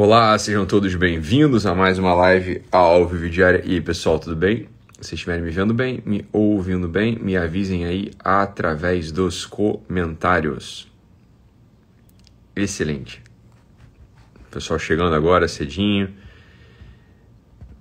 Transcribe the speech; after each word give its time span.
Olá, 0.00 0.38
sejam 0.38 0.64
todos 0.64 0.94
bem-vindos 0.94 1.66
a 1.66 1.74
mais 1.74 1.98
uma 1.98 2.14
live 2.14 2.62
ao 2.70 3.04
Vivo 3.08 3.28
Diária. 3.28 3.62
E 3.64 3.74
aí, 3.74 3.80
pessoal, 3.80 4.16
tudo 4.16 4.36
bem? 4.36 4.68
Se 5.00 5.16
estiverem 5.16 5.42
me 5.42 5.50
vendo 5.50 5.74
bem, 5.74 6.00
me 6.06 6.24
ouvindo 6.32 6.86
bem, 6.86 7.18
me 7.18 7.36
avisem 7.36 7.84
aí 7.84 8.12
através 8.20 9.10
dos 9.10 9.44
comentários. 9.44 10.88
Excelente. 12.54 13.20
Pessoal 14.52 14.78
chegando 14.78 15.16
agora 15.16 15.48
cedinho. 15.48 16.14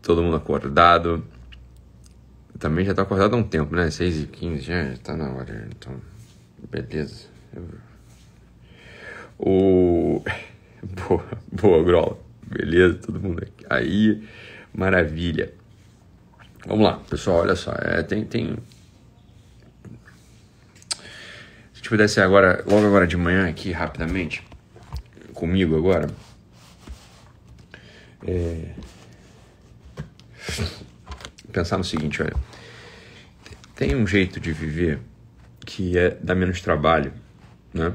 Todo 0.01 0.23
mundo 0.23 0.37
acordado. 0.37 1.23
Também 2.57 2.83
já 2.83 2.95
tá 2.95 3.03
acordado 3.03 3.35
há 3.35 3.37
um 3.37 3.43
tempo, 3.43 3.75
né? 3.75 3.91
6 3.91 4.23
e 4.23 4.25
15 4.25 4.61
já, 4.63 4.85
já 4.85 4.97
tá 4.97 5.15
na 5.15 5.29
hora. 5.29 5.69
Então, 5.69 5.93
beleza. 6.67 7.27
O... 9.37 10.23
Boa, 11.07 11.25
boa, 11.51 11.83
Grola. 11.83 12.17
Beleza, 12.45 12.95
todo 12.95 13.19
mundo 13.19 13.43
aqui. 13.43 13.65
Aí, 13.69 14.27
maravilha. 14.73 15.53
Vamos 16.65 16.85
lá, 16.85 16.97
pessoal, 17.09 17.39
olha 17.39 17.55
só. 17.55 17.71
É, 17.73 18.03
tem, 18.03 18.23
tem... 18.25 18.57
Se 20.93 21.01
a 21.73 21.75
gente 21.75 21.89
pudesse 21.89 22.21
agora, 22.21 22.63
logo 22.67 22.85
agora 22.85 23.07
de 23.07 23.17
manhã 23.17 23.49
aqui, 23.49 23.71
rapidamente, 23.71 24.43
comigo 25.33 25.75
agora. 25.75 26.09
É... 28.25 28.71
Pensar 31.51 31.77
no 31.77 31.83
seguinte, 31.83 32.21
olha. 32.21 32.35
Tem 33.75 33.95
um 33.95 34.07
jeito 34.07 34.39
de 34.39 34.51
viver 34.51 34.99
que 35.65 35.97
é 35.97 36.11
dar 36.21 36.35
menos 36.35 36.61
trabalho, 36.61 37.13
né? 37.73 37.93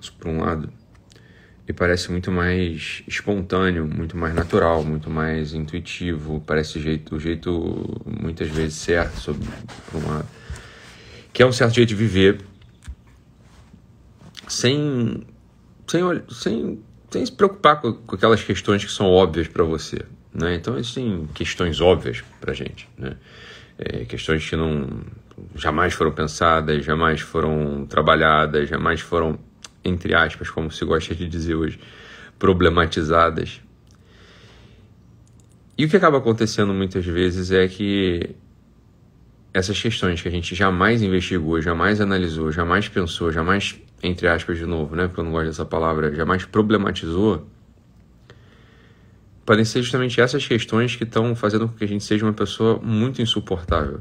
Isso 0.00 0.12
por 0.14 0.28
um 0.28 0.40
lado 0.40 0.72
e 1.70 1.72
parece 1.72 2.10
muito 2.10 2.32
mais 2.32 3.04
espontâneo, 3.06 3.86
muito 3.86 4.16
mais 4.16 4.34
natural, 4.34 4.82
muito 4.82 5.08
mais 5.08 5.54
intuitivo, 5.54 6.42
parece 6.44 6.78
o 6.78 6.82
jeito, 6.82 7.14
o 7.14 7.20
jeito 7.20 8.02
muitas 8.04 8.48
vezes 8.48 8.74
certo 8.74 9.16
sobre 9.20 9.48
uma 9.94 10.26
que 11.32 11.44
é 11.44 11.46
um 11.46 11.52
certo 11.52 11.76
jeito 11.76 11.90
de 11.90 11.94
viver 11.94 12.40
sem 14.48 15.24
sem 15.86 16.02
sem, 16.28 16.82
sem 17.08 17.26
se 17.26 17.30
preocupar 17.30 17.80
com, 17.80 17.92
com 17.92 18.16
aquelas 18.16 18.42
questões 18.42 18.84
que 18.84 18.90
são 18.90 19.06
óbvias 19.06 19.46
para 19.46 19.62
você, 19.62 20.04
né? 20.34 20.56
Então 20.56 20.76
existem 20.76 21.28
questões 21.32 21.80
óbvias 21.80 22.24
para 22.40 22.52
gente, 22.52 22.88
né? 22.98 23.16
É, 23.78 24.04
questões 24.06 24.44
que 24.46 24.56
não 24.56 25.04
jamais 25.54 25.94
foram 25.94 26.10
pensadas, 26.10 26.84
jamais 26.84 27.20
foram 27.20 27.86
trabalhadas, 27.86 28.68
jamais 28.68 29.00
foram 29.00 29.38
entre 29.84 30.14
aspas, 30.14 30.50
como 30.50 30.70
se 30.70 30.84
gosta 30.84 31.14
de 31.14 31.28
dizer 31.28 31.54
hoje, 31.54 31.78
problematizadas. 32.38 33.60
E 35.76 35.84
o 35.84 35.88
que 35.88 35.96
acaba 35.96 36.18
acontecendo 36.18 36.74
muitas 36.74 37.04
vezes 37.06 37.50
é 37.50 37.66
que 37.66 38.34
essas 39.52 39.80
questões 39.80 40.20
que 40.20 40.28
a 40.28 40.30
gente 40.30 40.54
jamais 40.54 41.02
investigou, 41.02 41.60
jamais 41.60 42.00
analisou, 42.00 42.52
jamais 42.52 42.88
pensou, 42.88 43.32
jamais, 43.32 43.80
entre 44.02 44.28
aspas 44.28 44.58
de 44.58 44.66
novo, 44.66 44.94
né, 44.94 45.06
porque 45.06 45.20
eu 45.20 45.24
não 45.24 45.32
gosto 45.32 45.46
dessa 45.46 45.64
palavra, 45.64 46.14
jamais 46.14 46.44
problematizou, 46.44 47.46
podem 49.44 49.64
ser 49.64 49.82
justamente 49.82 50.20
essas 50.20 50.46
questões 50.46 50.94
que 50.94 51.04
estão 51.04 51.34
fazendo 51.34 51.66
com 51.66 51.74
que 51.74 51.82
a 51.82 51.88
gente 51.88 52.04
seja 52.04 52.24
uma 52.24 52.32
pessoa 52.32 52.78
muito 52.78 53.20
insuportável. 53.20 54.00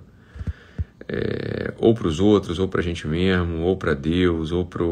É, 1.08 1.73
ou 1.80 1.95
para 1.95 2.08
os 2.08 2.19
outros, 2.19 2.59
ou 2.59 2.67
para 2.67 2.81
a 2.81 2.83
gente 2.83 3.08
mesmo, 3.08 3.61
ou 3.61 3.75
para 3.75 3.95
Deus, 3.95 4.52
ou 4.52 4.64
para 4.64 4.83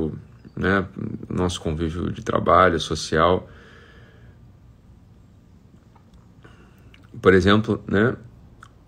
né, 0.57 0.87
nosso 1.29 1.61
convívio 1.61 2.11
de 2.11 2.23
trabalho, 2.23 2.79
social. 2.79 3.47
Por 7.21 7.33
exemplo, 7.33 7.83
né, 7.87 8.15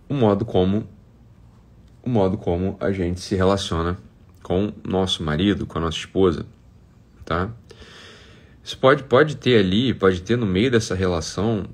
o 0.07 0.13
modo 0.13 0.45
como 0.45 0.87
o 2.01 2.09
modo 2.09 2.37
como 2.37 2.77
a 2.79 2.91
gente 2.91 3.19
se 3.19 3.35
relaciona 3.35 3.97
com 4.41 4.71
nosso 4.87 5.21
marido, 5.21 5.65
com 5.65 5.77
a 5.77 5.81
nossa 5.81 5.97
esposa, 5.97 6.45
tá? 7.23 7.51
Isso 8.63 8.77
pode, 8.77 9.03
pode 9.03 9.35
ter 9.35 9.59
ali, 9.59 9.93
pode 9.93 10.21
ter 10.21 10.37
no 10.37 10.45
meio 10.45 10.71
dessa 10.71 10.95
relação 10.95 11.65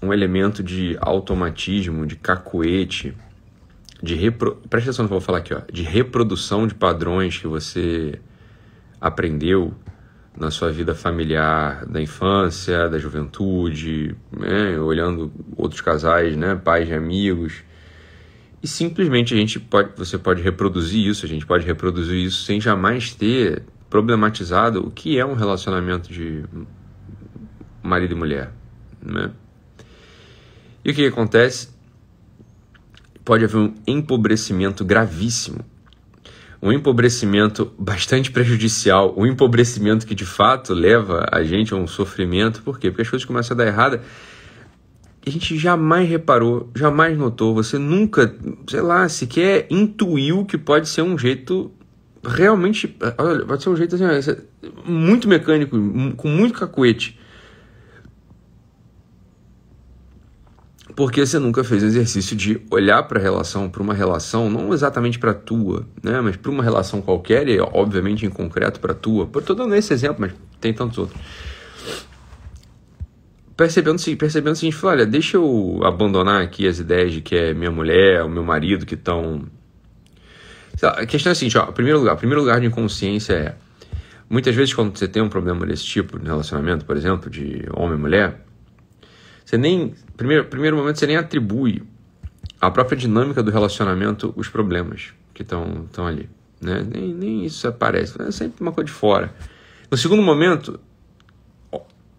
um 0.00 0.12
elemento 0.12 0.62
de 0.62 0.96
automatismo, 1.00 2.06
de 2.06 2.16
cacuete, 2.16 3.16
de 4.02 4.14
repro... 4.14 4.56
presta 4.68 4.90
atenção 4.90 5.04
no 5.04 5.08
que 5.08 5.14
eu 5.14 5.18
vou 5.18 5.26
falar 5.26 5.38
aqui, 5.38 5.54
ó, 5.54 5.62
de 5.70 5.82
reprodução 5.82 6.66
de 6.66 6.74
padrões 6.74 7.38
que 7.38 7.46
você 7.46 8.20
aprendeu 9.04 9.74
na 10.34 10.50
sua 10.50 10.72
vida 10.72 10.94
familiar 10.94 11.84
da 11.84 12.00
infância, 12.00 12.88
da 12.88 12.98
juventude, 12.98 14.16
né? 14.34 14.78
olhando 14.78 15.30
outros 15.58 15.82
casais, 15.82 16.34
né? 16.38 16.54
pais 16.54 16.88
de 16.88 16.94
amigos. 16.94 17.62
E 18.62 18.66
simplesmente 18.66 19.34
a 19.34 19.36
gente 19.36 19.60
pode, 19.60 19.90
você 19.94 20.16
pode 20.16 20.40
reproduzir 20.40 21.06
isso, 21.06 21.26
a 21.26 21.28
gente 21.28 21.44
pode 21.44 21.66
reproduzir 21.66 22.16
isso 22.16 22.44
sem 22.44 22.58
jamais 22.58 23.12
ter 23.12 23.62
problematizado 23.90 24.80
o 24.80 24.90
que 24.90 25.18
é 25.18 25.26
um 25.26 25.34
relacionamento 25.34 26.10
de 26.10 26.42
marido 27.82 28.14
e 28.14 28.16
mulher. 28.16 28.52
Né? 29.02 29.30
E 30.82 30.90
o 30.90 30.94
que 30.94 31.06
acontece? 31.06 31.68
Pode 33.22 33.44
haver 33.44 33.58
um 33.58 33.74
empobrecimento 33.86 34.82
gravíssimo 34.82 35.73
um 36.64 36.72
empobrecimento 36.72 37.70
bastante 37.78 38.30
prejudicial, 38.30 39.14
um 39.16 39.26
empobrecimento 39.26 40.06
que 40.06 40.14
de 40.14 40.24
fato 40.24 40.72
leva 40.72 41.28
a 41.30 41.44
gente 41.44 41.74
a 41.74 41.76
um 41.76 41.86
sofrimento. 41.86 42.62
Por 42.62 42.78
quê? 42.78 42.90
Porque 42.90 43.02
as 43.02 43.10
coisas 43.10 43.26
começam 43.26 43.54
a 43.54 43.58
dar 43.58 43.66
errada 43.66 44.00
a 45.26 45.30
gente 45.30 45.56
jamais 45.56 46.08
reparou, 46.08 46.70
jamais 46.74 47.16
notou, 47.16 47.54
você 47.54 47.78
nunca, 47.78 48.34
sei 48.68 48.82
lá, 48.82 49.08
sequer 49.08 49.66
intuiu 49.70 50.44
que 50.44 50.58
pode 50.58 50.86
ser 50.86 51.00
um 51.00 51.16
jeito 51.16 51.70
realmente, 52.22 52.94
olha, 53.16 53.44
pode 53.46 53.62
ser 53.62 53.70
um 53.70 53.76
jeito 53.76 53.94
assim, 53.94 54.36
muito 54.84 55.26
mecânico, 55.26 55.78
com 56.16 56.28
muito 56.28 56.52
cacuete 56.52 57.18
porque 60.96 61.26
você 61.26 61.38
nunca 61.38 61.64
fez 61.64 61.82
o 61.82 61.86
exercício 61.86 62.36
de 62.36 62.60
olhar 62.70 63.02
para 63.04 63.18
a 63.18 63.22
relação, 63.22 63.68
para 63.68 63.82
uma 63.82 63.94
relação, 63.94 64.48
não 64.48 64.72
exatamente 64.72 65.18
para 65.18 65.32
a 65.32 65.34
tua, 65.34 65.86
né, 66.02 66.20
mas 66.20 66.36
para 66.36 66.50
uma 66.50 66.62
relação 66.62 67.02
qualquer 67.02 67.48
e 67.48 67.58
obviamente 67.60 68.24
em 68.24 68.30
concreto 68.30 68.78
para 68.78 68.92
a 68.92 68.94
tua. 68.94 69.28
Estou 69.36 69.56
dando 69.56 69.74
esse 69.74 69.92
exemplo, 69.92 70.16
mas 70.20 70.32
tem 70.60 70.72
tantos 70.72 70.98
outros. 70.98 71.20
Percebendo, 73.56 74.02
percebendo 74.16 74.52
o 74.52 74.56
seguinte, 74.56 74.84
olha, 74.84 75.06
deixa 75.06 75.36
eu 75.36 75.80
abandonar 75.84 76.42
aqui 76.42 76.66
as 76.66 76.78
ideias 76.78 77.12
de 77.12 77.20
que 77.20 77.36
é 77.36 77.54
minha 77.54 77.70
mulher, 77.70 78.22
o 78.24 78.28
meu 78.28 78.42
marido 78.42 78.86
que 78.86 78.94
estão. 78.94 79.42
A 80.82 81.06
questão 81.06 81.30
é 81.30 81.32
a 81.32 81.34
seguinte, 81.36 81.56
ó, 81.56 81.66
primeiro 81.66 82.00
lugar, 82.00 82.16
primeiro 82.16 82.40
lugar 82.40 82.60
de 82.60 82.66
inconsciência 82.66 83.32
é 83.32 83.54
muitas 84.28 84.54
vezes 84.54 84.74
quando 84.74 84.96
você 84.96 85.06
tem 85.06 85.22
um 85.22 85.28
problema 85.28 85.64
desse 85.66 85.84
tipo 85.84 86.18
de 86.18 86.26
relacionamento, 86.26 86.84
por 86.84 86.96
exemplo, 86.96 87.30
de 87.30 87.64
homem 87.72 87.96
e 87.96 88.00
mulher, 88.00 88.43
você 89.44 89.58
nem. 89.58 89.94
Primeiro, 90.16 90.44
primeiro 90.46 90.76
momento, 90.76 90.98
você 90.98 91.06
nem 91.06 91.16
atribui 91.16 91.82
à 92.60 92.70
própria 92.70 92.96
dinâmica 92.96 93.42
do 93.42 93.50
relacionamento 93.50 94.32
os 94.36 94.48
problemas 94.48 95.12
que 95.32 95.42
estão 95.42 96.06
ali. 96.06 96.28
Né? 96.60 96.86
Nem, 96.88 97.12
nem 97.12 97.44
isso 97.44 97.66
aparece. 97.68 98.20
É 98.22 98.30
sempre 98.30 98.62
uma 98.62 98.72
coisa 98.72 98.86
de 98.86 98.92
fora. 98.92 99.34
No 99.90 99.96
segundo 99.96 100.22
momento, 100.22 100.80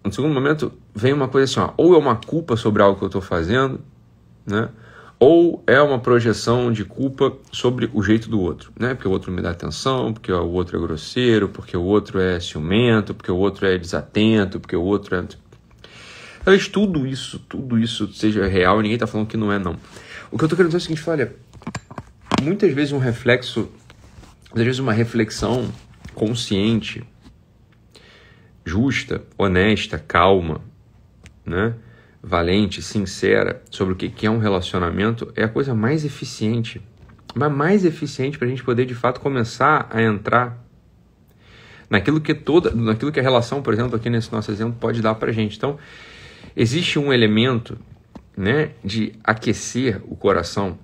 no 0.03 0.13
segundo 0.13 0.33
momento, 0.33 0.71
vem 0.93 1.13
uma 1.13 1.27
coisa 1.27 1.51
assim: 1.51 1.59
ó, 1.59 1.73
ou 1.77 1.95
é 1.95 1.97
uma 1.97 2.15
culpa 2.15 2.55
sobre 2.55 2.83
algo 2.83 2.97
que 2.97 3.03
eu 3.03 3.07
estou 3.07 3.21
fazendo, 3.21 3.79
né? 4.45 4.69
ou 5.19 5.63
é 5.65 5.81
uma 5.81 5.99
projeção 5.99 6.71
de 6.71 6.83
culpa 6.83 7.33
sobre 7.51 7.89
o 7.93 8.03
jeito 8.03 8.29
do 8.29 8.39
outro, 8.39 8.71
né? 8.77 8.93
Porque 8.93 9.07
o 9.07 9.11
outro 9.11 9.31
me 9.31 9.41
dá 9.41 9.51
atenção, 9.51 10.13
porque 10.13 10.31
o 10.31 10.51
outro 10.51 10.77
é 10.77 10.79
grosseiro, 10.79 11.47
porque 11.49 11.75
o 11.75 11.83
outro 11.83 12.19
é 12.19 12.39
ciumento, 12.39 13.13
porque 13.13 13.31
o 13.31 13.37
outro 13.37 13.65
é 13.65 13.77
desatento, 13.77 14.59
porque 14.59 14.75
o 14.75 14.83
outro 14.83 15.15
é 15.15 15.23
Talvez 16.45 16.67
tudo 16.67 17.07
isso, 17.07 17.39
tudo 17.39 17.79
isso 17.79 18.13
seja 18.13 18.45
real, 18.45 18.77
ninguém 18.77 18.93
está 18.93 19.07
falando 19.07 19.27
que 19.27 19.35
não 19.35 19.51
é, 19.51 19.57
não. 19.57 19.75
O 20.31 20.37
que 20.37 20.43
eu 20.43 20.45
estou 20.45 20.55
querendo 20.55 20.67
dizer 20.67 20.77
é 20.77 20.77
o 20.77 20.81
seguinte, 20.81 21.09
olha, 21.09 21.35
muitas 22.43 22.71
vezes 22.71 22.93
um 22.93 22.99
reflexo, 22.99 23.71
às 24.53 24.61
vezes 24.61 24.77
uma 24.77 24.93
reflexão 24.93 25.67
consciente, 26.13 27.03
justa, 28.63 29.23
honesta, 29.39 29.97
calma, 29.97 30.61
né? 31.43 31.73
valente, 32.21 32.79
sincera 32.79 33.63
sobre 33.71 33.93
o 33.93 33.95
que 33.95 34.27
é 34.27 34.29
um 34.29 34.37
relacionamento 34.37 35.31
é 35.35 35.43
a 35.43 35.47
coisa 35.47 35.73
mais 35.73 36.05
eficiente, 36.05 36.79
mas 37.33 37.51
mais 37.51 37.83
eficiente 37.83 38.37
para 38.37 38.45
a 38.45 38.49
gente 38.49 38.63
poder 38.63 38.85
de 38.85 38.93
fato 38.93 39.19
começar 39.19 39.87
a 39.91 39.99
entrar 39.99 40.63
naquilo 41.89 42.21
que 42.21 42.35
toda, 42.35 42.69
naquilo 42.69 43.11
que 43.11 43.19
a 43.19 43.23
relação, 43.23 43.63
por 43.63 43.73
exemplo, 43.73 43.95
aqui 43.95 44.11
nesse 44.11 44.31
nosso 44.31 44.51
exemplo 44.51 44.75
pode 44.79 45.01
dar 45.01 45.15
para 45.15 45.31
gente. 45.31 45.57
Então, 45.57 45.79
Existe 46.55 46.97
um 46.97 47.11
elemento 47.11 47.77
né, 48.37 48.71
de 48.83 49.13
aquecer 49.23 50.01
o 50.05 50.15
coração 50.15 50.77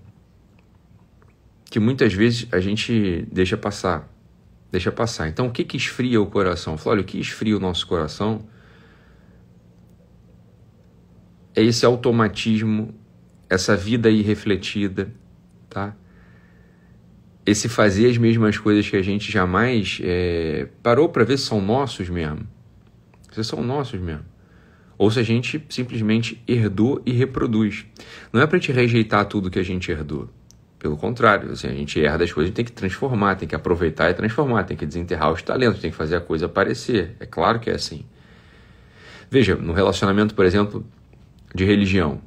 que 1.71 1.79
muitas 1.79 2.13
vezes 2.13 2.47
a 2.51 2.59
gente 2.59 3.25
deixa 3.31 3.55
passar. 3.55 4.09
Deixa 4.69 4.91
passar. 4.91 5.29
Então, 5.29 5.47
o 5.47 5.51
que, 5.51 5.63
que 5.63 5.77
esfria 5.77 6.21
o 6.21 6.25
coração? 6.25 6.75
Olha, 6.83 7.01
o 7.01 7.03
que 7.03 7.17
esfria 7.17 7.55
o 7.55 7.59
nosso 7.59 7.87
coração 7.87 8.45
é 11.55 11.63
esse 11.63 11.85
automatismo, 11.85 12.93
essa 13.49 13.75
vida 13.75 14.09
irrefletida, 14.09 15.13
tá? 15.69 15.95
Esse 17.45 17.69
fazer 17.69 18.09
as 18.09 18.17
mesmas 18.17 18.57
coisas 18.57 18.89
que 18.89 18.95
a 18.95 19.01
gente 19.01 19.31
jamais 19.31 19.99
é, 20.03 20.67
parou 20.83 21.07
para 21.09 21.23
ver 21.23 21.37
se 21.37 21.45
são 21.45 21.61
nossos 21.61 22.09
mesmo. 22.09 22.47
Se 23.31 23.43
são 23.43 23.63
nossos 23.63 23.99
mesmo. 23.99 24.30
Ou 25.01 25.09
se 25.09 25.19
a 25.19 25.23
gente 25.23 25.65
simplesmente 25.67 26.39
herdou 26.47 27.01
e 27.03 27.11
reproduz. 27.11 27.87
Não 28.31 28.39
é 28.39 28.45
para 28.45 28.59
te 28.59 28.71
rejeitar 28.71 29.25
tudo 29.25 29.49
que 29.49 29.57
a 29.57 29.63
gente 29.63 29.89
herdou. 29.91 30.29
Pelo 30.77 30.95
contrário, 30.95 31.51
assim, 31.51 31.65
a 31.65 31.73
gente 31.73 31.99
herda 31.99 32.23
as 32.23 32.31
coisas, 32.31 32.53
tem 32.53 32.63
que 32.63 32.71
transformar, 32.71 33.33
tem 33.33 33.47
que 33.47 33.55
aproveitar 33.55 34.11
e 34.11 34.13
transformar, 34.13 34.63
tem 34.63 34.77
que 34.77 34.85
desenterrar 34.85 35.31
os 35.31 35.41
talentos, 35.41 35.81
tem 35.81 35.89
que 35.89 35.97
fazer 35.97 36.17
a 36.17 36.21
coisa 36.21 36.45
aparecer. 36.45 37.15
É 37.19 37.25
claro 37.25 37.59
que 37.59 37.71
é 37.71 37.73
assim. 37.73 38.05
Veja, 39.27 39.55
no 39.55 39.73
relacionamento, 39.73 40.35
por 40.35 40.45
exemplo, 40.45 40.85
de 41.55 41.65
religião. 41.65 42.21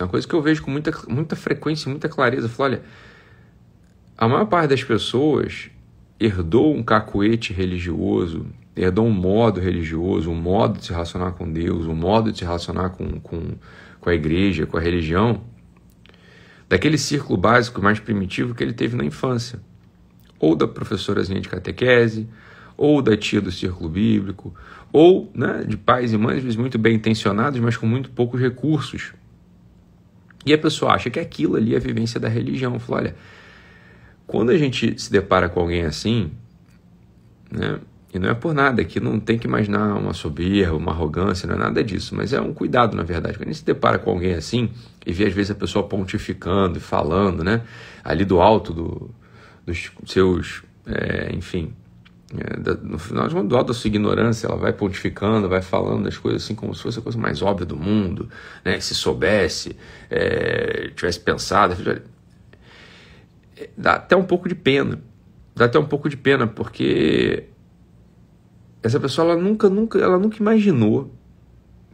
É 0.00 0.02
uma 0.02 0.08
coisa 0.08 0.26
que 0.26 0.34
eu 0.34 0.42
vejo 0.42 0.64
com 0.64 0.72
muita, 0.72 0.90
muita 1.06 1.36
frequência, 1.36 1.88
muita 1.88 2.08
clareza. 2.08 2.46
Eu 2.46 2.50
falo, 2.50 2.72
olha, 2.72 2.82
a 4.16 4.26
maior 4.26 4.46
parte 4.46 4.70
das 4.70 4.82
pessoas 4.82 5.70
herdou 6.18 6.74
um 6.74 6.82
cacuete 6.82 7.52
religioso, 7.52 8.46
herdou 8.78 9.06
um 9.06 9.12
modo 9.12 9.60
religioso, 9.60 10.30
um 10.30 10.40
modo 10.40 10.78
de 10.78 10.86
se 10.86 10.92
relacionar 10.92 11.32
com 11.32 11.50
Deus, 11.50 11.86
um 11.86 11.94
modo 11.94 12.30
de 12.30 12.38
se 12.38 12.44
relacionar 12.44 12.90
com, 12.90 13.18
com, 13.20 13.54
com 14.00 14.10
a 14.10 14.14
igreja, 14.14 14.66
com 14.66 14.76
a 14.76 14.80
religião, 14.80 15.42
daquele 16.68 16.96
círculo 16.96 17.36
básico 17.36 17.82
mais 17.82 17.98
primitivo 17.98 18.54
que 18.54 18.62
ele 18.62 18.72
teve 18.72 18.96
na 18.96 19.04
infância, 19.04 19.60
ou 20.38 20.54
da 20.54 20.68
professorazinha 20.68 21.40
de 21.40 21.48
catequese, 21.48 22.28
ou 22.76 23.02
da 23.02 23.16
tia 23.16 23.40
do 23.40 23.50
círculo 23.50 23.88
bíblico, 23.88 24.54
ou 24.92 25.30
né, 25.34 25.64
de 25.66 25.76
pais 25.76 26.12
e 26.12 26.16
mães 26.16 26.54
muito 26.54 26.78
bem 26.78 26.94
intencionados, 26.94 27.58
mas 27.58 27.76
com 27.76 27.86
muito 27.86 28.10
poucos 28.10 28.40
recursos. 28.40 29.12
E 30.46 30.52
a 30.52 30.58
pessoa 30.58 30.92
acha 30.92 31.10
que 31.10 31.18
aquilo 31.18 31.56
ali 31.56 31.74
é 31.74 31.76
a 31.76 31.80
vivência 31.80 32.20
da 32.20 32.28
religião. 32.28 32.78
Fala, 32.78 33.00
olha, 33.00 33.16
quando 34.26 34.50
a 34.50 34.56
gente 34.56 34.98
se 35.00 35.10
depara 35.10 35.48
com 35.48 35.58
alguém 35.58 35.82
assim, 35.82 36.30
né, 37.50 37.80
e 38.12 38.18
não 38.18 38.30
é 38.30 38.34
por 38.34 38.54
nada, 38.54 38.82
que 38.84 38.98
não 38.98 39.20
tem 39.20 39.38
que 39.38 39.46
imaginar 39.46 39.94
uma 39.94 40.14
soberba, 40.14 40.74
uma 40.74 40.92
arrogância, 40.92 41.46
não 41.46 41.56
é 41.56 41.58
nada 41.58 41.84
disso, 41.84 42.14
mas 42.14 42.32
é 42.32 42.40
um 42.40 42.54
cuidado, 42.54 42.96
na 42.96 43.02
verdade. 43.02 43.36
Quando 43.36 43.48
a 43.48 43.52
gente 43.52 43.58
se 43.58 43.64
depara 43.64 43.98
com 43.98 44.10
alguém 44.10 44.32
assim 44.32 44.70
e 45.04 45.12
vê 45.12 45.26
às 45.26 45.34
vezes 45.34 45.50
a 45.50 45.54
pessoa 45.54 45.86
pontificando 45.86 46.78
e 46.78 46.80
falando, 46.80 47.44
né, 47.44 47.62
ali 48.02 48.24
do 48.24 48.40
alto 48.40 48.72
do, 48.72 49.10
dos 49.66 49.90
seus, 50.06 50.62
é, 50.86 51.30
enfim, 51.34 51.74
é, 52.34 52.74
no 52.82 52.98
final 52.98 53.28
do 53.28 53.56
alto 53.56 53.68
da 53.68 53.74
sua 53.74 53.88
ignorância, 53.88 54.46
ela 54.46 54.56
vai 54.56 54.72
pontificando, 54.72 55.46
vai 55.46 55.60
falando 55.60 56.04
das 56.04 56.16
coisas 56.16 56.42
assim 56.42 56.54
como 56.54 56.74
se 56.74 56.82
fosse 56.82 56.98
a 56.98 57.02
coisa 57.02 57.18
mais 57.18 57.42
óbvia 57.42 57.66
do 57.66 57.76
mundo, 57.76 58.30
né, 58.64 58.80
se 58.80 58.94
soubesse, 58.94 59.76
é, 60.08 60.90
tivesse 60.96 61.20
pensado, 61.20 61.76
dá 63.76 63.94
até 63.96 64.16
um 64.16 64.24
pouco 64.24 64.48
de 64.48 64.54
pena, 64.54 64.98
dá 65.54 65.66
até 65.66 65.78
um 65.78 65.86
pouco 65.86 66.08
de 66.08 66.16
pena, 66.16 66.46
porque 66.46 67.44
essa 68.88 68.98
pessoa 68.98 69.32
ela 69.32 69.40
nunca, 69.40 69.68
nunca, 69.68 69.98
ela 69.98 70.18
nunca 70.18 70.38
imaginou 70.38 71.14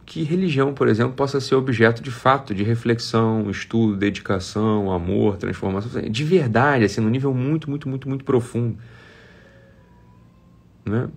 que 0.05 0.23
religião, 0.23 0.73
por 0.73 0.87
exemplo, 0.87 1.13
possa 1.13 1.41
ser 1.41 1.55
objeto 1.55 2.01
de 2.01 2.11
fato 2.11 2.53
de 2.53 2.63
reflexão, 2.63 3.49
estudo, 3.49 3.97
dedicação, 3.97 4.91
amor, 4.91 5.37
transformação, 5.37 6.01
de 6.01 6.23
verdade, 6.23 6.85
assim, 6.85 7.01
num 7.01 7.09
nível 7.09 7.33
muito, 7.33 7.69
muito, 7.69 7.89
muito, 7.89 8.07
muito 8.07 8.23
profundo. 8.23 8.77
Né? 10.85 11.09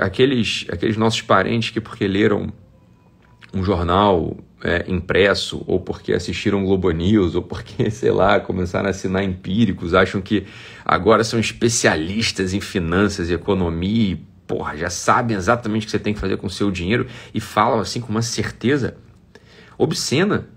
Aqueles, 0.00 0.66
aqueles 0.70 0.96
nossos 0.96 1.20
parentes 1.20 1.70
que, 1.70 1.80
porque 1.80 2.06
leram 2.06 2.52
um 3.52 3.62
jornal 3.62 4.36
é, 4.64 4.90
impresso, 4.90 5.62
ou 5.66 5.78
porque 5.78 6.14
assistiram 6.14 6.64
Globo 6.64 6.90
News, 6.90 7.34
ou 7.34 7.42
porque, 7.42 7.88
sei 7.92 8.10
lá, 8.10 8.40
começaram 8.40 8.86
a 8.86 8.90
assinar 8.90 9.22
empíricos, 9.22 9.92
acham 9.92 10.22
que 10.22 10.46
agora 10.82 11.22
são 11.22 11.38
especialistas 11.38 12.54
em 12.54 12.60
finanças 12.60 13.28
e 13.28 13.34
economia, 13.34 14.14
e, 14.14 14.16
porra, 14.46 14.74
já 14.74 14.88
sabem 14.88 15.36
exatamente 15.36 15.82
o 15.82 15.86
que 15.86 15.90
você 15.90 15.98
tem 15.98 16.14
que 16.14 16.20
fazer 16.20 16.38
com 16.38 16.46
o 16.46 16.50
seu 16.50 16.70
dinheiro 16.70 17.06
e 17.34 17.40
falam 17.40 17.78
assim 17.78 18.00
com 18.00 18.08
uma 18.08 18.22
certeza 18.22 18.96
obscena, 19.76 20.48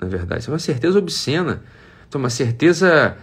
na 0.00 0.06
verdade. 0.06 0.42
Isso 0.42 0.50
é 0.50 0.52
uma 0.52 0.58
certeza 0.60 0.98
obscena. 0.98 1.64
Então, 2.08 2.20
uma 2.20 2.30
certeza, 2.30 3.16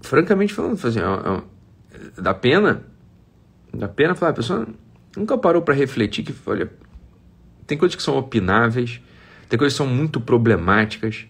francamente 0.00 0.54
falando, 0.54 0.74
assim, 0.74 0.98
é, 0.98 1.36
é, 2.18 2.20
dá 2.20 2.32
pena, 2.32 2.82
dá 3.72 3.88
pena 3.88 4.14
falar, 4.14 4.30
a 4.30 4.34
pessoa 4.34 4.66
nunca 5.14 5.36
parou 5.36 5.62
para 5.62 5.74
refletir 5.74 6.24
que, 6.24 6.34
olha, 6.46 6.70
tem 7.66 7.76
coisas 7.76 7.96
que 7.96 8.02
são 8.02 8.16
opináveis, 8.16 9.00
tem 9.48 9.58
coisas 9.58 9.74
que 9.74 9.84
são 9.84 9.86
muito 9.86 10.20
problemáticas, 10.20 11.26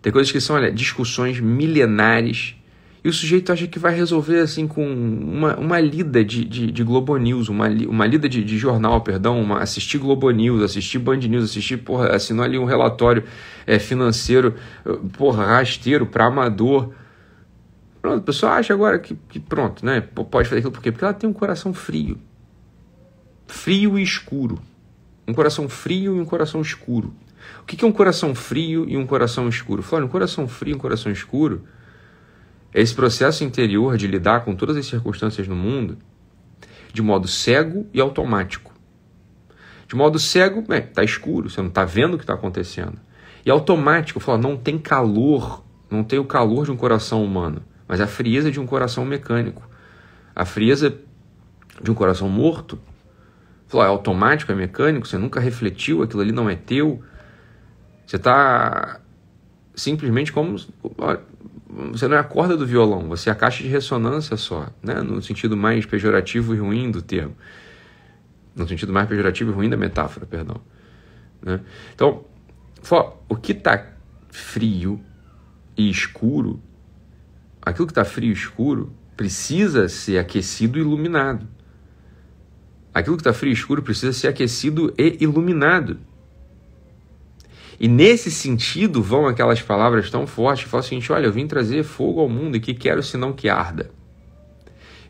tem 0.00 0.12
coisas 0.12 0.30
que 0.30 0.40
são 0.40 0.56
olha, 0.56 0.70
discussões 0.70 1.40
milenares. 1.40 2.56
E 3.02 3.08
o 3.08 3.12
sujeito 3.12 3.52
acha 3.52 3.66
que 3.66 3.78
vai 3.78 3.94
resolver 3.94 4.40
assim 4.40 4.66
com 4.66 4.82
uma, 4.86 5.56
uma 5.56 5.78
lida 5.78 6.24
de, 6.24 6.42
de, 6.44 6.72
de 6.72 6.82
Globo 6.82 7.16
News, 7.18 7.50
uma, 7.50 7.68
uma 7.68 8.06
lida 8.06 8.26
de, 8.28 8.42
de 8.42 8.56
jornal, 8.56 9.02
perdão, 9.02 9.40
uma, 9.40 9.60
assistir 9.60 9.98
Globo 9.98 10.30
News, 10.30 10.62
assistir 10.62 10.98
Band 10.98 11.18
News, 11.18 11.44
assistir, 11.44 11.78
porra, 11.78 12.14
assinou 12.14 12.44
ali 12.44 12.58
um 12.58 12.64
relatório 12.64 13.24
é, 13.66 13.78
financeiro, 13.78 14.54
porra, 15.18 15.44
rasteiro 15.44 16.06
para 16.06 16.26
amador. 16.26 16.92
Pronto, 18.00 18.18
a 18.18 18.22
pessoa 18.22 18.52
acha 18.52 18.72
agora 18.72 18.98
que, 18.98 19.14
que 19.28 19.38
pronto, 19.38 19.84
né? 19.84 20.00
Pode 20.00 20.48
fazer 20.48 20.58
aquilo 20.58 20.72
por 20.72 20.82
quê? 20.82 20.90
Porque 20.90 21.04
ela 21.04 21.14
tem 21.14 21.28
um 21.28 21.32
coração 21.32 21.74
frio. 21.74 22.18
Frio 23.46 23.98
e 23.98 24.02
escuro. 24.02 24.60
Um 25.26 25.32
coração 25.32 25.68
frio 25.68 26.16
e 26.16 26.20
um 26.20 26.24
coração 26.24 26.60
escuro. 26.60 27.14
O 27.62 27.64
que 27.64 27.84
é 27.84 27.88
um 27.88 27.92
coração 27.92 28.34
frio 28.34 28.88
e 28.88 28.96
um 28.96 29.06
coração 29.06 29.48
escuro? 29.48 29.82
Flávio, 29.82 30.06
um 30.06 30.10
coração 30.10 30.46
frio 30.48 30.72
e 30.72 30.76
um 30.76 30.80
coração 30.80 31.10
escuro 31.10 31.64
é 32.72 32.80
esse 32.80 32.94
processo 32.94 33.44
interior 33.44 33.96
de 33.96 34.06
lidar 34.06 34.44
com 34.44 34.54
todas 34.54 34.76
as 34.76 34.86
circunstâncias 34.86 35.46
no 35.46 35.54
mundo 35.54 35.96
de 36.92 37.02
modo 37.02 37.26
cego 37.26 37.86
e 37.92 38.00
automático. 38.00 38.72
De 39.86 39.96
modo 39.96 40.18
cego, 40.18 40.64
é, 40.72 40.80
tá 40.80 41.02
escuro, 41.02 41.50
você 41.50 41.60
não 41.60 41.68
está 41.68 41.84
vendo 41.84 42.14
o 42.14 42.16
que 42.16 42.22
está 42.24 42.34
acontecendo. 42.34 42.98
E 43.44 43.50
automático, 43.50 44.20
fala, 44.20 44.38
não 44.38 44.56
tem 44.56 44.78
calor, 44.78 45.64
não 45.90 46.02
tem 46.02 46.18
o 46.18 46.24
calor 46.24 46.64
de 46.64 46.70
um 46.70 46.76
coração 46.76 47.22
humano, 47.22 47.62
mas 47.86 48.00
a 48.00 48.06
frieza 48.06 48.50
de 48.50 48.60
um 48.60 48.66
coração 48.66 49.04
mecânico. 49.04 49.68
A 50.34 50.44
frieza 50.44 50.96
de 51.82 51.90
um 51.90 51.94
coração 51.94 52.28
morto 52.28 52.78
Falou, 53.68 53.86
é 53.86 53.88
automático, 53.88 54.52
é 54.52 54.54
mecânico, 54.54 55.06
você 55.06 55.18
nunca 55.18 55.40
refletiu, 55.40 56.02
aquilo 56.02 56.22
ali 56.22 56.32
não 56.32 56.48
é 56.48 56.54
teu. 56.54 57.02
Você 58.06 58.16
está 58.16 59.00
simplesmente 59.74 60.32
como. 60.32 60.56
Você 61.92 62.06
não 62.06 62.16
é 62.16 62.20
a 62.20 62.24
corda 62.24 62.56
do 62.56 62.66
violão, 62.66 63.08
você 63.08 63.28
é 63.28 63.32
a 63.32 63.34
caixa 63.34 63.62
de 63.62 63.68
ressonância 63.68 64.36
só, 64.36 64.68
né? 64.80 65.00
no 65.02 65.20
sentido 65.20 65.56
mais 65.56 65.84
pejorativo 65.84 66.54
e 66.54 66.58
ruim 66.58 66.90
do 66.90 67.02
termo. 67.02 67.34
No 68.54 68.68
sentido 68.68 68.92
mais 68.92 69.08
pejorativo 69.08 69.50
e 69.50 69.54
ruim 69.54 69.68
da 69.68 69.76
metáfora, 69.76 70.24
perdão. 70.24 70.60
Né? 71.42 71.60
Então, 71.92 72.24
o 73.28 73.34
que 73.34 73.50
está 73.50 73.92
frio 74.30 75.00
e 75.76 75.90
escuro, 75.90 76.62
aquilo 77.60 77.86
que 77.86 77.92
está 77.92 78.04
frio 78.04 78.30
e 78.30 78.32
escuro, 78.32 78.92
precisa 79.16 79.88
ser 79.88 80.18
aquecido 80.18 80.78
e 80.78 80.82
iluminado. 80.82 81.48
Aquilo 82.94 83.16
que 83.16 83.22
está 83.22 83.32
frio 83.32 83.50
e 83.50 83.54
escuro 83.54 83.82
precisa 83.82 84.12
ser 84.12 84.28
aquecido 84.28 84.94
e 84.96 85.16
iluminado. 85.20 85.98
E 87.80 87.88
nesse 87.88 88.30
sentido 88.30 89.02
vão 89.02 89.26
aquelas 89.26 89.60
palavras 89.60 90.08
tão 90.08 90.28
fortes 90.28 90.64
que 90.64 90.70
falam 90.70 90.84
o 90.84 90.88
seguinte: 90.88 91.12
olha, 91.12 91.26
eu 91.26 91.32
vim 91.32 91.46
trazer 91.46 91.82
fogo 91.82 92.20
ao 92.20 92.28
mundo 92.28 92.56
e 92.56 92.60
que 92.60 92.72
quero 92.72 93.02
senão 93.02 93.32
que 93.32 93.48
arda. 93.48 93.90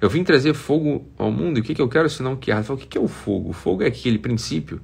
Eu 0.01 0.09
vim 0.09 0.25
trazer 0.25 0.55
fogo 0.55 1.07
ao 1.19 1.31
mundo 1.31 1.59
e 1.59 1.61
o 1.61 1.63
que, 1.63 1.75
que 1.75 1.83
eu 1.83 1.89
quero 1.89 2.09
senão 2.09 2.37
que 2.37 2.51
arda? 2.51 2.65
Falo, 2.65 2.79
o 2.79 2.83
que, 2.83 2.89
que 2.89 2.99
é 2.99 3.01
o 3.01 3.09
fogo? 3.09 3.51
O 3.51 3.53
fogo 3.53 3.83
é 3.83 3.87
aquele 3.87 4.19
princípio 4.19 4.81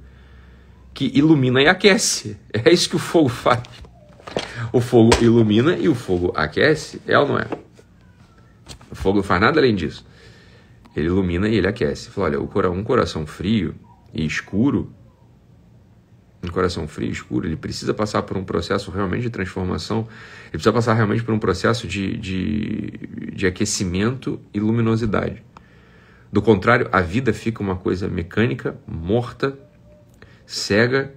que 0.93 1.11
ilumina 1.13 1.61
e 1.61 1.67
aquece. 1.67 2.37
É 2.53 2.71
isso 2.71 2.89
que 2.89 2.95
o 2.95 2.99
fogo 2.99 3.29
faz. 3.29 3.61
O 4.71 4.79
fogo 4.79 5.09
ilumina 5.19 5.75
e 5.75 5.89
o 5.89 5.95
fogo 5.95 6.31
aquece, 6.35 7.01
é 7.07 7.17
ou 7.17 7.27
não 7.27 7.39
é? 7.39 7.47
O 8.91 8.95
fogo 8.95 9.17
não 9.17 9.23
faz 9.23 9.41
nada 9.41 9.59
além 9.59 9.75
disso. 9.75 10.05
Ele 10.95 11.07
ilumina 11.07 11.47
e 11.47 11.55
ele 11.55 11.67
aquece. 11.67 12.09
Fala, 12.09 12.37
olha, 12.37 12.71
um 12.71 12.83
coração 12.83 13.25
frio 13.25 13.75
e 14.13 14.25
escuro, 14.25 14.91
um 16.43 16.49
coração 16.49 16.87
frio 16.87 17.09
e 17.09 17.11
escuro, 17.11 17.47
ele 17.47 17.55
precisa 17.55 17.93
passar 17.93 18.23
por 18.23 18.35
um 18.35 18.43
processo 18.43 18.91
realmente 18.91 19.23
de 19.23 19.29
transformação, 19.29 20.07
ele 20.45 20.51
precisa 20.53 20.73
passar 20.73 20.93
realmente 20.93 21.23
por 21.23 21.33
um 21.33 21.39
processo 21.39 21.87
de, 21.87 22.17
de, 22.17 22.91
de 23.33 23.47
aquecimento 23.47 24.39
e 24.53 24.59
luminosidade. 24.59 25.43
Do 26.31 26.41
contrário, 26.41 26.87
a 26.91 27.01
vida 27.01 27.33
fica 27.33 27.61
uma 27.61 27.75
coisa 27.75 28.07
mecânica, 28.07 28.77
morta, 28.87 29.57
cega, 30.45 31.13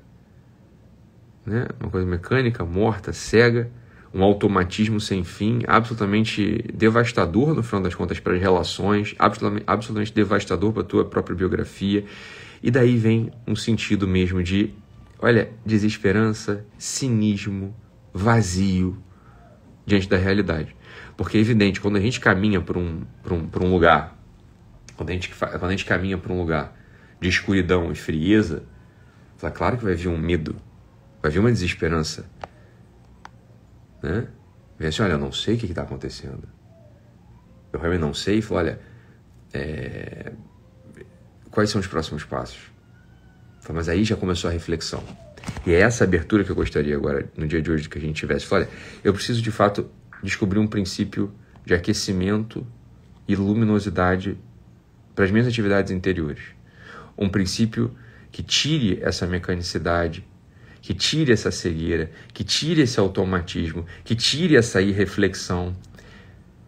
né? 1.46 1.68
uma 1.80 1.90
coisa 1.90 2.06
mecânica, 2.06 2.64
morta, 2.64 3.12
cega, 3.12 3.70
um 4.14 4.22
automatismo 4.22 5.00
sem 5.00 5.24
fim, 5.24 5.62
absolutamente 5.66 6.64
devastador 6.72 7.52
no 7.52 7.64
final 7.64 7.82
das 7.82 7.96
contas 7.96 8.20
para 8.20 8.34
as 8.34 8.40
relações, 8.40 9.14
absolutamente, 9.18 9.64
absolutamente 9.66 10.14
devastador 10.14 10.72
para 10.72 10.82
a 10.82 10.86
tua 10.86 11.04
própria 11.04 11.34
biografia 11.34 12.04
E 12.62 12.70
daí 12.70 12.96
vem 12.96 13.32
um 13.44 13.56
sentido 13.56 14.06
mesmo 14.06 14.40
de, 14.40 14.72
olha, 15.18 15.50
desesperança, 15.66 16.64
cinismo, 16.78 17.74
vazio 18.12 18.96
diante 19.84 20.08
da 20.08 20.16
realidade. 20.16 20.76
Porque 21.16 21.36
é 21.36 21.40
evidente, 21.40 21.80
quando 21.80 21.96
a 21.96 22.00
gente 22.00 22.20
caminha 22.20 22.60
por 22.60 22.76
um, 22.76 23.02
um, 23.28 23.48
um 23.62 23.72
lugar, 23.72 24.16
quando 24.96 25.10
a, 25.10 25.12
gente, 25.12 25.28
quando 25.34 25.64
a 25.64 25.70
gente 25.70 25.84
caminha 25.84 26.16
por 26.16 26.30
um 26.30 26.38
lugar 26.38 26.72
de 27.20 27.28
escuridão 27.28 27.90
e 27.90 27.96
frieza, 27.96 28.62
claro 29.52 29.76
que 29.76 29.84
vai 29.84 29.94
vir 29.94 30.08
um 30.08 30.16
medo, 30.16 30.56
vai 31.20 31.30
vir 31.30 31.40
uma 31.40 31.50
desesperança. 31.50 32.30
Né? 34.04 34.28
Vem 34.78 34.88
assim, 34.88 35.02
olha, 35.02 35.12
eu 35.12 35.18
não 35.18 35.32
sei 35.32 35.54
o 35.54 35.58
que 35.58 35.64
está 35.64 35.82
acontecendo. 35.82 36.46
Eu 37.72 37.80
realmente 37.80 38.02
não 38.02 38.12
sei. 38.12 38.38
E 38.38 38.42
falo, 38.42 38.60
olha, 38.60 38.78
é... 39.54 40.32
quais 41.50 41.70
são 41.70 41.80
os 41.80 41.86
próximos 41.86 42.22
passos? 42.22 42.70
Falo, 43.62 43.76
mas 43.76 43.88
aí 43.88 44.04
já 44.04 44.14
começou 44.14 44.50
a 44.50 44.52
reflexão. 44.52 45.02
E 45.66 45.72
é 45.72 45.80
essa 45.80 46.04
abertura 46.04 46.44
que 46.44 46.50
eu 46.50 46.54
gostaria 46.54 46.94
agora, 46.94 47.30
no 47.34 47.48
dia 47.48 47.62
de 47.62 47.70
hoje, 47.70 47.88
que 47.88 47.96
a 47.96 48.00
gente 48.00 48.16
tivesse. 48.16 48.44
Falo, 48.44 48.64
olha, 48.64 48.70
eu 49.02 49.14
preciso 49.14 49.40
de 49.40 49.50
fato 49.50 49.88
descobrir 50.22 50.58
um 50.58 50.66
princípio 50.66 51.32
de 51.64 51.72
aquecimento 51.72 52.66
e 53.26 53.34
luminosidade 53.34 54.36
para 55.14 55.24
as 55.24 55.30
minhas 55.30 55.46
atividades 55.46 55.90
interiores. 55.90 56.42
Um 57.16 57.30
princípio 57.30 57.96
que 58.30 58.42
tire 58.42 58.98
essa 59.02 59.26
mecanicidade, 59.26 60.26
que 60.84 60.92
tire 60.92 61.32
essa 61.32 61.50
cegueira, 61.50 62.10
que 62.34 62.44
tire 62.44 62.82
esse 62.82 63.00
automatismo, 63.00 63.86
que 64.04 64.14
tire 64.14 64.54
essa 64.54 64.82
irreflexão, 64.82 65.74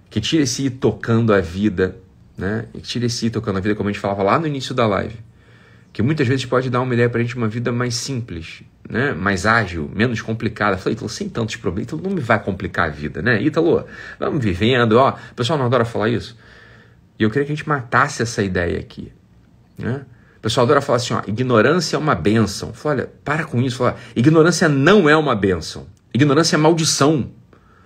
que 0.09 0.23
tire 0.23 0.45
esse 0.45 0.65
ir 0.65 0.71
tocando 0.71 1.35
a 1.35 1.41
vida, 1.43 1.99
né? 2.35 2.65
Que 2.73 2.81
tire 2.81 3.05
esse 3.05 3.27
ir 3.27 3.31
tocando 3.31 3.59
a 3.59 3.61
vida, 3.61 3.75
como 3.75 3.91
a 3.91 3.93
gente 3.93 4.01
falava 4.01 4.23
lá 4.23 4.39
no 4.39 4.47
início 4.47 4.75
da 4.75 4.87
live. 4.87 5.19
Que 5.93 6.03
muitas 6.03 6.27
vezes 6.27 6.47
pode 6.47 6.71
dar 6.71 6.81
uma 6.81 6.95
ideia 6.95 7.11
para 7.11 7.21
a 7.21 7.23
gente 7.23 7.37
uma 7.37 7.47
vida 7.47 7.71
mais 7.71 7.95
simples, 7.95 8.63
né? 8.89 9.13
mais 9.13 9.45
ágil, 9.45 9.91
menos 9.95 10.23
complicada. 10.23 10.79
falei, 10.79 10.95
Ítalo, 10.95 11.11
sem 11.11 11.29
tantos 11.29 11.57
problemas, 11.57 11.89
Ítalo, 11.89 12.03
não 12.03 12.11
me 12.11 12.23
vai 12.23 12.43
complicar 12.43 12.87
a 12.87 12.91
vida, 12.91 13.21
né? 13.21 13.43
Ítalo, 13.43 13.85
vamos 14.19 14.43
vivendo, 14.43 14.93
ó. 14.93 15.11
O 15.11 15.35
pessoal 15.35 15.59
não 15.59 15.67
adora 15.67 15.85
falar 15.85 16.09
isso. 16.09 16.39
E 17.19 17.23
eu 17.23 17.29
queria 17.29 17.45
que 17.45 17.53
a 17.53 17.55
gente 17.55 17.69
matasse 17.69 18.23
essa 18.23 18.43
ideia 18.43 18.79
aqui, 18.79 19.13
né? 19.77 20.07
Pessoal 20.47 20.65
adora 20.65 20.81
falar 20.81 20.99
assim, 20.99 21.13
ó, 21.13 21.23
ignorância 21.27 21.97
é 21.97 21.99
uma 21.99 22.15
benção. 22.15 22.73
Falei, 22.73 23.01
olha, 23.01 23.13
para 23.25 23.43
com 23.43 23.61
isso. 23.61 23.79
Fala, 23.79 23.97
ignorância 24.15 24.69
não 24.69 25.11
é 25.11 25.17
uma 25.17 25.35
benção. 25.35 25.89
Ignorância 26.15 26.55
é 26.55 26.57
maldição. 26.57 27.33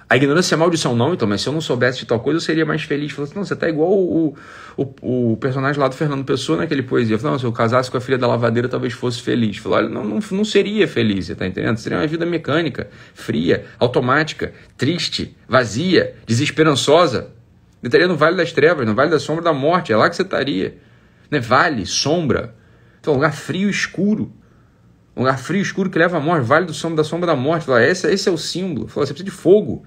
A 0.06 0.14
ignorância 0.14 0.54
é 0.54 0.58
maldição, 0.58 0.94
não, 0.94 1.14
então, 1.14 1.26
mas 1.26 1.40
se 1.40 1.48
eu 1.48 1.54
não 1.54 1.62
soubesse 1.62 2.00
de 2.00 2.04
tal 2.04 2.20
coisa, 2.20 2.36
eu 2.36 2.40
seria 2.42 2.66
mais 2.66 2.82
feliz. 2.82 3.12
Falei 3.12 3.30
assim, 3.30 3.34
não, 3.34 3.46
você 3.46 3.56
tá 3.56 3.66
igual 3.66 3.90
o, 3.90 4.36
o, 4.76 5.32
o 5.32 5.36
personagem 5.38 5.80
lá 5.80 5.88
do 5.88 5.94
Fernando 5.94 6.22
Pessoa 6.22 6.58
naquele 6.58 6.82
poesia. 6.82 7.18
Falei, 7.18 7.32
não, 7.32 7.38
se 7.38 7.46
eu 7.46 7.52
casasse 7.52 7.90
com 7.90 7.96
a 7.96 8.00
filha 8.00 8.18
da 8.18 8.26
lavadeira, 8.26 8.68
talvez 8.68 8.92
fosse 8.92 9.22
feliz. 9.22 9.56
Falei, 9.56 9.78
olha, 9.78 9.88
não, 9.88 10.04
não, 10.04 10.18
não 10.30 10.44
seria 10.44 10.86
feliz, 10.86 11.28
você 11.28 11.34
tá 11.34 11.46
entendendo? 11.46 11.78
Seria 11.78 11.96
uma 11.96 12.06
vida 12.06 12.26
mecânica, 12.26 12.90
fria, 13.14 13.64
automática, 13.78 14.52
triste, 14.76 15.34
vazia, 15.48 16.14
desesperançosa. 16.26 17.28
Eu 17.82 17.86
estaria 17.86 18.06
no 18.06 18.16
Vale 18.16 18.36
das 18.36 18.52
Trevas, 18.52 18.86
no 18.86 18.94
Vale 18.94 19.10
da 19.10 19.18
Sombra 19.18 19.42
da 19.44 19.52
Morte, 19.54 19.94
é 19.94 19.96
lá 19.96 20.10
que 20.10 20.16
você 20.16 20.20
estaria. 20.20 20.89
Né? 21.30 21.40
Vale, 21.40 21.86
sombra. 21.86 22.54
Então, 23.00 23.14
um 23.14 23.16
lugar 23.16 23.32
frio 23.32 23.68
e 23.68 23.70
escuro. 23.70 24.32
Um 25.16 25.20
lugar 25.20 25.38
frio 25.38 25.58
e 25.58 25.62
escuro 25.62 25.90
que 25.90 25.98
leva 25.98 26.18
à 26.18 26.20
morte, 26.20 26.44
Vale 26.44 26.66
do 26.66 26.74
Sombra 26.74 26.98
da 26.98 27.04
Sombra 27.04 27.26
da 27.26 27.36
Morte. 27.36 27.66
Fala, 27.66 27.84
esse, 27.84 28.10
esse 28.10 28.28
é 28.28 28.32
o 28.32 28.38
símbolo. 28.38 28.88
Fala, 28.88 29.06
você 29.06 29.12
precisa 29.12 29.30
de 29.30 29.36
fogo. 29.36 29.84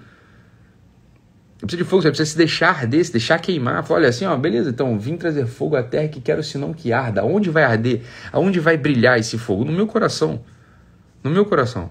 Você 1.58 1.66
precisa 1.66 1.84
de 1.84 1.90
fogo, 1.90 2.02
você 2.02 2.10
precisa 2.10 2.30
se 2.30 2.38
deixar 2.38 2.70
arder, 2.70 3.06
se 3.06 3.12
deixar 3.12 3.40
queimar. 3.40 3.84
Fala, 3.84 4.02
olha 4.02 4.10
assim, 4.10 4.26
ó, 4.26 4.36
beleza, 4.36 4.70
então 4.70 5.00
vim 5.00 5.16
trazer 5.16 5.46
fogo 5.46 5.76
à 5.76 5.84
terra 5.84 6.08
que 6.08 6.20
quero 6.20 6.44
senão 6.44 6.74
que 6.74 6.92
arda. 6.92 7.22
Aonde 7.22 7.50
vai 7.50 7.64
arder? 7.64 8.02
Aonde 8.32 8.60
vai 8.60 8.78
brilhar 8.78 9.18
esse 9.18 9.38
fogo? 9.38 9.64
No 9.64 9.72
meu 9.72 9.88
coração. 9.88 10.44
No 11.24 11.32
meu 11.32 11.46
coração. 11.46 11.90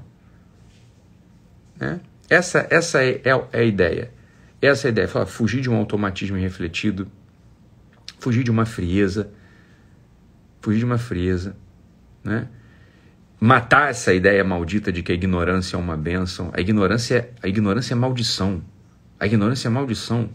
Né? 1.81 2.01
Essa, 2.29 2.67
essa 2.71 3.03
é, 3.03 3.23
é, 3.25 3.31
é 3.53 3.61
a 3.61 3.65
ideia. 3.65 4.13
Essa 4.61 4.87
é 4.87 4.89
a 4.89 4.93
ideia. 4.93 5.09
Fala, 5.09 5.27
fugir 5.27 5.61
de 5.61 5.71
um 5.71 5.77
automatismo 5.77 6.37
irrefletido, 6.37 7.11
fugir 8.19 8.45
de 8.45 8.51
uma 8.51 8.67
frieza, 8.67 9.33
fugir 10.63 10.79
de 10.79 10.85
uma 10.85 10.97
frieza, 10.97 11.57
né? 12.25 12.49
Matar 13.39 13.91
essa 13.91 14.15
ideia 14.15 14.45
maldita 14.45 14.93
de 14.93 15.03
que 15.03 15.11
a 15.11 15.15
ignorância 15.15 15.77
é 15.77 15.79
uma 15.79 15.97
bênção. 15.97 16.51
A 16.55 16.61
ignorância, 16.61 17.29
a 17.43 17.49
ignorância 17.49 17.93
é 17.93 17.97
maldição. 17.97 18.63
A 19.19 19.27
ignorância 19.27 19.67
é 19.67 19.71
maldição. 19.71 20.31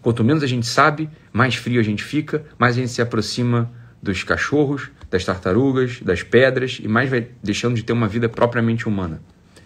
Quanto 0.00 0.22
menos 0.22 0.44
a 0.44 0.46
gente 0.46 0.64
sabe, 0.64 1.10
mais 1.32 1.56
frio 1.56 1.80
a 1.80 1.82
gente 1.82 2.04
fica, 2.04 2.44
mais 2.56 2.76
a 2.76 2.80
gente 2.80 2.92
se 2.92 3.02
aproxima 3.02 3.68
dos 4.00 4.22
cachorros, 4.22 4.88
das 5.10 5.24
tartarugas, 5.24 6.00
das 6.00 6.22
pedras 6.22 6.78
e 6.80 6.86
mais 6.86 7.10
vai 7.10 7.26
deixando 7.42 7.74
de 7.74 7.82
ter 7.82 7.92
uma 7.92 8.06
vida 8.06 8.28
propriamente 8.28 8.86
humana, 8.86 9.20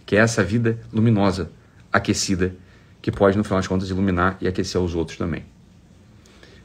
que 0.07 0.17
é 0.17 0.21
essa 0.21 0.43
vida 0.43 0.79
luminosa, 0.91 1.51
aquecida, 1.93 2.55
que 3.03 3.13
pode, 3.13 3.37
no 3.37 3.45
final 3.45 3.59
das 3.59 3.67
contas, 3.67 3.91
iluminar 3.91 4.39
e 4.41 4.49
aquecer 4.49 4.81
os 4.81 4.95
outros 4.95 5.19
também. 5.19 5.45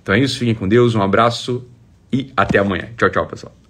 Então 0.01 0.15
é 0.15 0.19
isso, 0.19 0.39
fiquem 0.39 0.55
com 0.55 0.69
Deus, 0.69 0.95
um 0.95 1.01
abraço 1.01 1.67
e 2.11 2.31
até 2.35 2.59
amanhã. 2.59 2.93
Tchau, 2.97 3.09
tchau, 3.09 3.27
pessoal. 3.27 3.66